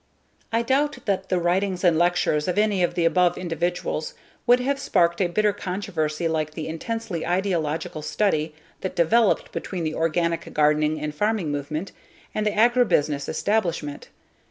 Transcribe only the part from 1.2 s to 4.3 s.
the writings and lectures of any of the above individuals